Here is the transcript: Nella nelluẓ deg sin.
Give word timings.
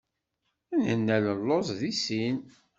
Nella 0.85 1.15
nelluẓ 1.21 1.67
deg 1.79 1.93
sin. 2.05 2.37